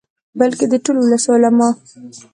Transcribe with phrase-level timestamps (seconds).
[0.39, 1.73] بلکې د ټول ولس، علماؤ.